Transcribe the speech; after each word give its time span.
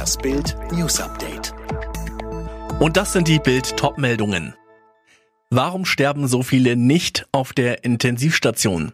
Das 0.00 0.16
Bild 0.16 0.56
News 0.72 0.98
Update. 0.98 1.52
Und 2.78 2.96
das 2.96 3.12
sind 3.12 3.28
die 3.28 3.38
Bild 3.38 3.76
Topmeldungen. 3.76 4.54
Warum 5.50 5.84
sterben 5.84 6.26
so 6.26 6.42
viele 6.42 6.74
nicht 6.74 7.26
auf 7.32 7.52
der 7.52 7.84
Intensivstation? 7.84 8.92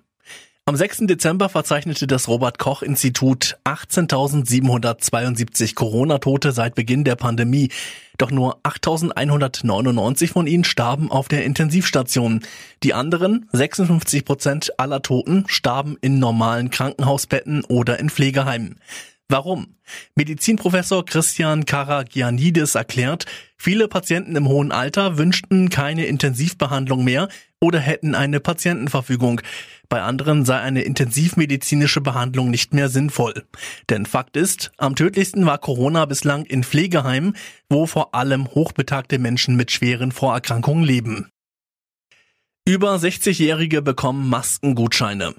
Am 0.65 0.75
6. 0.75 1.03
Dezember 1.03 1.49
verzeichnete 1.49 2.09
das 2.09 2.27
Robert 2.27 2.59
Koch 2.59 2.83
Institut 2.83 3.57
18.772 3.63 5.77
Corona-Tote 5.77 6.51
seit 6.51 6.75
Beginn 6.75 7.05
der 7.05 7.15
Pandemie. 7.15 7.71
Doch 8.19 8.33
nur 8.33 8.59
8.199 8.65 10.33
von 10.33 10.49
ihnen 10.49 10.65
starben 10.65 11.13
auf 11.13 11.29
der 11.29 11.45
Intensivstation. 11.45 12.41
Die 12.83 12.95
anderen, 12.95 13.49
56 13.53 14.25
Prozent 14.25 14.81
aller 14.81 15.03
Toten, 15.03 15.45
starben 15.47 15.97
in 16.01 16.19
normalen 16.19 16.71
Krankenhausbetten 16.71 17.65
oder 17.65 18.01
in 18.01 18.11
Pflegeheimen. 18.11 18.81
Warum? 19.29 19.76
Medizinprofessor 20.19 21.05
Christian 21.05 21.67
Karagianidis 21.67 22.75
erklärt, 22.75 23.27
viele 23.59 23.87
Patienten 23.87 24.35
im 24.35 24.49
hohen 24.49 24.73
Alter 24.73 25.19
wünschten 25.19 25.69
keine 25.69 26.07
Intensivbehandlung 26.07 27.05
mehr 27.05 27.29
oder 27.61 27.81
hätten 27.81 28.15
eine 28.15 28.41
Patientenverfügung. 28.41 29.43
Bei 29.91 30.01
anderen 30.01 30.47
sei 30.47 30.59
eine 30.59 30.83
intensivmedizinische 30.83 32.01
Behandlung 32.01 32.49
nicht 32.51 32.73
mehr 32.73 32.89
sinnvoll. 32.89 33.45
Denn 33.91 34.07
Fakt 34.07 34.39
ist, 34.39 34.73
am 34.79 34.97
tödlichsten 34.97 35.45
war 35.45 35.59
Corona 35.59 36.07
bislang 36.07 36.47
in 36.47 36.65
Pflegeheimen, 36.65 37.37
wo 37.69 37.85
vor 37.85 38.15
allem 38.15 38.49
hochbetagte 38.49 39.19
Menschen 39.19 39.55
mit 39.55 39.71
schweren 39.71 40.13
Vorerkrankungen 40.13 40.85
leben. 40.85 41.29
Über 42.65 42.97
60-Jährige 42.97 43.83
bekommen 43.83 44.31
Maskengutscheine. 44.31 45.35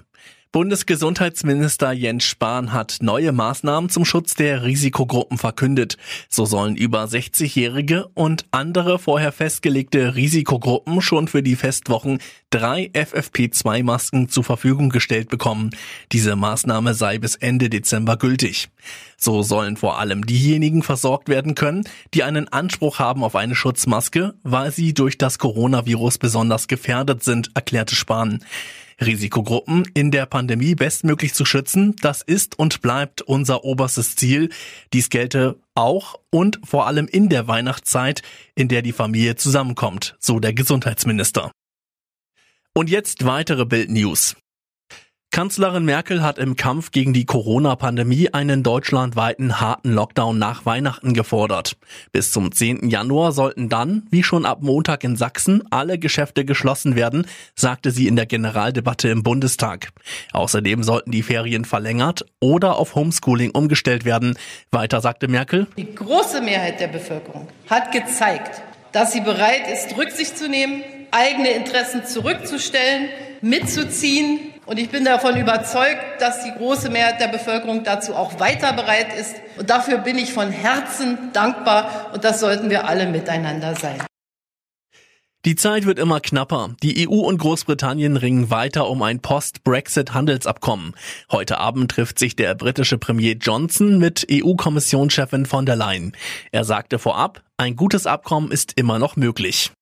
Bundesgesundheitsminister 0.50 1.92
Jens 1.92 2.24
Spahn 2.24 2.72
hat 2.72 2.98
neue 3.02 3.32
Maßnahmen 3.32 3.90
zum 3.90 4.06
Schutz 4.06 4.34
der 4.34 4.64
Risikogruppen 4.64 5.36
verkündet. 5.36 5.98
So 6.30 6.46
sollen 6.46 6.74
über 6.74 7.04
60-Jährige 7.04 8.08
und 8.14 8.46
andere 8.50 8.98
vorher 8.98 9.32
festgelegte 9.32 10.14
Risikogruppen 10.14 11.02
schon 11.02 11.28
für 11.28 11.42
die 11.42 11.54
Festwochen 11.54 12.20
drei 12.48 12.90
FFP2-Masken 12.94 14.30
zur 14.30 14.42
Verfügung 14.42 14.88
gestellt 14.88 15.28
bekommen. 15.28 15.68
Diese 16.12 16.34
Maßnahme 16.34 16.94
sei 16.94 17.18
bis 17.18 17.34
Ende 17.34 17.68
Dezember 17.68 18.16
gültig. 18.16 18.70
So 19.18 19.42
sollen 19.42 19.76
vor 19.76 19.98
allem 19.98 20.24
diejenigen 20.24 20.82
versorgt 20.82 21.28
werden 21.28 21.56
können, 21.56 21.84
die 22.14 22.22
einen 22.22 22.48
Anspruch 22.48 22.98
haben 22.98 23.22
auf 23.22 23.36
eine 23.36 23.54
Schutzmaske, 23.54 24.32
weil 24.44 24.72
sie 24.72 24.94
durch 24.94 25.18
das 25.18 25.38
Coronavirus 25.38 26.16
besonders 26.16 26.68
gefährdet 26.68 27.22
sind, 27.22 27.50
erklärte 27.54 27.94
Spahn. 27.94 28.42
Risikogruppen 29.00 29.84
in 29.94 30.10
der 30.10 30.26
Pandemie 30.26 30.74
bestmöglich 30.74 31.34
zu 31.34 31.44
schützen, 31.44 31.94
das 32.02 32.22
ist 32.22 32.58
und 32.58 32.82
bleibt 32.82 33.22
unser 33.22 33.64
oberstes 33.64 34.16
Ziel. 34.16 34.50
Dies 34.92 35.10
gelte 35.10 35.56
auch 35.74 36.16
und 36.30 36.60
vor 36.64 36.86
allem 36.86 37.06
in 37.06 37.28
der 37.28 37.46
Weihnachtszeit, 37.46 38.22
in 38.54 38.68
der 38.68 38.82
die 38.82 38.92
Familie 38.92 39.36
zusammenkommt, 39.36 40.16
so 40.18 40.40
der 40.40 40.52
Gesundheitsminister. 40.52 41.52
Und 42.74 42.90
jetzt 42.90 43.24
weitere 43.24 43.64
Bildnews. 43.64 44.36
Kanzlerin 45.38 45.84
Merkel 45.84 46.24
hat 46.24 46.36
im 46.36 46.56
Kampf 46.56 46.90
gegen 46.90 47.12
die 47.12 47.24
Corona-Pandemie 47.24 48.30
einen 48.32 48.64
deutschlandweiten 48.64 49.60
harten 49.60 49.92
Lockdown 49.92 50.36
nach 50.36 50.66
Weihnachten 50.66 51.14
gefordert. 51.14 51.76
Bis 52.10 52.32
zum 52.32 52.50
10. 52.50 52.90
Januar 52.90 53.30
sollten 53.30 53.68
dann, 53.68 54.02
wie 54.10 54.24
schon 54.24 54.44
ab 54.44 54.62
Montag 54.62 55.04
in 55.04 55.14
Sachsen, 55.14 55.62
alle 55.70 55.96
Geschäfte 55.96 56.44
geschlossen 56.44 56.96
werden, 56.96 57.24
sagte 57.54 57.92
sie 57.92 58.08
in 58.08 58.16
der 58.16 58.26
Generaldebatte 58.26 59.10
im 59.10 59.22
Bundestag. 59.22 59.90
Außerdem 60.32 60.82
sollten 60.82 61.12
die 61.12 61.22
Ferien 61.22 61.64
verlängert 61.64 62.26
oder 62.40 62.76
auf 62.76 62.96
Homeschooling 62.96 63.52
umgestellt 63.52 64.04
werden. 64.04 64.36
Weiter 64.72 65.00
sagte 65.00 65.28
Merkel. 65.28 65.68
Die 65.76 65.94
große 65.94 66.40
Mehrheit 66.40 66.80
der 66.80 66.88
Bevölkerung 66.88 67.46
hat 67.70 67.92
gezeigt, 67.92 68.60
dass 68.90 69.12
sie 69.12 69.20
bereit 69.20 69.70
ist, 69.72 69.96
Rücksicht 69.96 70.36
zu 70.36 70.48
nehmen, 70.48 70.82
eigene 71.12 71.50
Interessen 71.50 72.04
zurückzustellen, 72.04 73.08
mitzuziehen. 73.40 74.40
Und 74.68 74.78
ich 74.78 74.90
bin 74.90 75.02
davon 75.02 75.34
überzeugt, 75.38 76.20
dass 76.20 76.44
die 76.44 76.52
große 76.52 76.90
Mehrheit 76.90 77.22
der 77.22 77.28
Bevölkerung 77.28 77.84
dazu 77.84 78.14
auch 78.14 78.38
weiter 78.38 78.74
bereit 78.74 79.18
ist. 79.18 79.34
Und 79.56 79.70
dafür 79.70 79.96
bin 79.96 80.18
ich 80.18 80.34
von 80.34 80.50
Herzen 80.50 81.30
dankbar. 81.32 82.10
Und 82.12 82.22
das 82.22 82.38
sollten 82.40 82.68
wir 82.68 82.86
alle 82.86 83.06
miteinander 83.06 83.74
sein. 83.76 83.96
Die 85.46 85.56
Zeit 85.56 85.86
wird 85.86 85.98
immer 85.98 86.20
knapper. 86.20 86.74
Die 86.82 87.08
EU 87.08 87.14
und 87.14 87.38
Großbritannien 87.38 88.18
ringen 88.18 88.50
weiter 88.50 88.90
um 88.90 89.00
ein 89.02 89.20
Post-Brexit-Handelsabkommen. 89.20 90.94
Heute 91.32 91.56
Abend 91.56 91.90
trifft 91.90 92.18
sich 92.18 92.36
der 92.36 92.54
britische 92.54 92.98
Premier 92.98 93.36
Johnson 93.40 93.98
mit 93.98 94.26
EU-Kommissionschefin 94.30 95.46
von 95.46 95.64
der 95.64 95.76
Leyen. 95.76 96.14
Er 96.52 96.64
sagte 96.64 96.98
vorab, 96.98 97.42
ein 97.56 97.74
gutes 97.74 98.06
Abkommen 98.06 98.50
ist 98.50 98.74
immer 98.76 98.98
noch 98.98 99.16
möglich. 99.16 99.72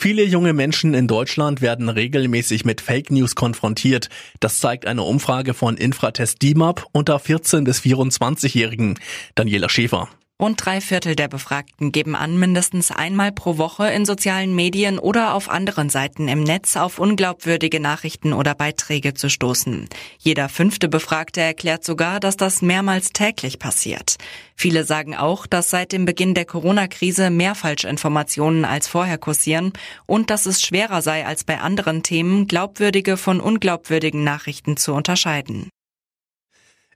Viele 0.00 0.22
junge 0.22 0.52
Menschen 0.52 0.94
in 0.94 1.08
Deutschland 1.08 1.60
werden 1.60 1.88
regelmäßig 1.88 2.64
mit 2.64 2.80
Fake 2.80 3.10
News 3.10 3.34
konfrontiert. 3.34 4.10
Das 4.38 4.60
zeigt 4.60 4.86
eine 4.86 5.02
Umfrage 5.02 5.54
von 5.54 5.76
Infratest 5.76 6.40
DIMAP 6.40 6.86
unter 6.92 7.18
14 7.18 7.64
bis 7.64 7.80
24-Jährigen. 7.80 9.00
Daniela 9.34 9.68
Schäfer. 9.68 10.08
Rund 10.40 10.64
drei 10.64 10.80
Viertel 10.80 11.16
der 11.16 11.26
Befragten 11.26 11.90
geben 11.90 12.14
an, 12.14 12.38
mindestens 12.38 12.92
einmal 12.92 13.32
pro 13.32 13.58
Woche 13.58 13.90
in 13.90 14.04
sozialen 14.04 14.54
Medien 14.54 15.00
oder 15.00 15.34
auf 15.34 15.48
anderen 15.48 15.90
Seiten 15.90 16.28
im 16.28 16.44
Netz 16.44 16.76
auf 16.76 17.00
unglaubwürdige 17.00 17.80
Nachrichten 17.80 18.32
oder 18.32 18.54
Beiträge 18.54 19.14
zu 19.14 19.30
stoßen. 19.30 19.88
Jeder 20.16 20.48
fünfte 20.48 20.88
Befragte 20.88 21.40
erklärt 21.40 21.82
sogar, 21.82 22.20
dass 22.20 22.36
das 22.36 22.62
mehrmals 22.62 23.10
täglich 23.10 23.58
passiert. 23.58 24.14
Viele 24.54 24.84
sagen 24.84 25.16
auch, 25.16 25.48
dass 25.48 25.70
seit 25.70 25.90
dem 25.90 26.04
Beginn 26.04 26.34
der 26.34 26.44
Corona-Krise 26.44 27.30
mehr 27.30 27.56
Falschinformationen 27.56 28.64
als 28.64 28.86
vorher 28.86 29.18
kursieren 29.18 29.72
und 30.06 30.30
dass 30.30 30.46
es 30.46 30.62
schwerer 30.62 31.02
sei 31.02 31.26
als 31.26 31.42
bei 31.42 31.58
anderen 31.58 32.04
Themen, 32.04 32.46
glaubwürdige 32.46 33.16
von 33.16 33.40
unglaubwürdigen 33.40 34.22
Nachrichten 34.22 34.76
zu 34.76 34.94
unterscheiden. 34.94 35.68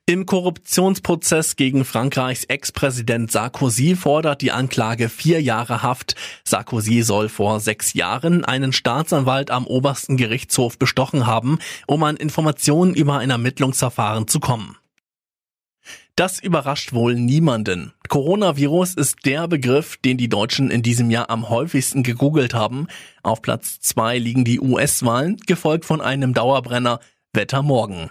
Im 0.04 0.26
Korruptionsprozess 0.26 1.54
gegen 1.54 1.84
Frankreichs 1.84 2.42
Ex-Präsident 2.42 3.30
Sarkozy 3.30 3.94
fordert 3.94 4.42
die 4.42 4.50
Anklage 4.50 5.08
vier 5.08 5.40
Jahre 5.40 5.84
Haft. 5.84 6.16
Sarkozy 6.42 7.02
soll 7.02 7.28
vor 7.28 7.60
sechs 7.60 7.94
Jahren 7.94 8.44
einen 8.44 8.72
Staatsanwalt 8.72 9.52
am 9.52 9.64
obersten 9.64 10.16
Gerichtshof 10.16 10.76
bestochen 10.76 11.28
haben, 11.28 11.60
um 11.86 12.02
an 12.02 12.16
Informationen 12.16 12.94
über 12.94 13.18
ein 13.18 13.30
Ermittlungsverfahren 13.30 14.26
zu 14.26 14.40
kommen. 14.40 14.76
Das 16.16 16.40
überrascht 16.40 16.92
wohl 16.92 17.14
niemanden. 17.14 17.92
Coronavirus 18.08 18.94
ist 18.94 19.24
der 19.24 19.46
Begriff, 19.46 19.98
den 19.98 20.19
die 20.19 20.28
Deutschen 20.28 20.72
in 20.72 20.82
diesem 20.82 21.12
Jahr 21.12 21.30
am 21.30 21.48
häufigsten 21.48 22.02
gegoogelt 22.02 22.54
haben. 22.54 22.88
Auf 23.22 23.40
Platz 23.40 23.78
zwei 23.78 24.19
liegen 24.19 24.44
die 24.44 24.58
US-Wahlen, 24.58 25.36
gefolgt 25.46 25.84
von 25.84 26.00
einem 26.00 26.34
Dauerbrenner 26.34 26.98
Wetter 27.32 27.62
morgen. 27.62 28.10